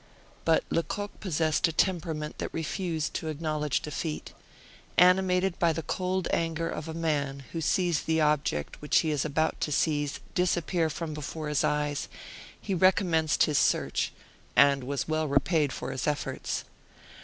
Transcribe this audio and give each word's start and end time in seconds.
But 0.45 0.63
Lecoq 0.71 1.19
possessed 1.19 1.67
a 1.67 1.71
temperament 1.71 2.39
that 2.39 2.51
refused 2.51 3.13
to 3.13 3.27
acknowledge 3.27 3.81
defeat. 3.81 4.33
Animated 4.97 5.59
by 5.59 5.73
the 5.73 5.83
cold 5.83 6.27
anger 6.33 6.67
of 6.67 6.87
a 6.87 6.93
man 6.95 7.43
who 7.51 7.61
sees 7.61 8.01
the 8.01 8.19
object 8.19 8.81
which 8.81 9.01
he 9.01 9.11
was 9.11 9.25
about 9.25 9.61
to 9.61 9.71
seize 9.71 10.19
disappear 10.33 10.89
from 10.89 11.13
before 11.13 11.49
his 11.49 11.63
eyes, 11.63 12.07
he 12.59 12.73
recommenced 12.73 13.43
his 13.43 13.59
search, 13.59 14.11
and 14.55 14.85
was 14.85 15.07
well 15.07 15.27
repaid 15.27 15.71
for 15.71 15.91
his 15.91 16.07
efforts. 16.07 16.63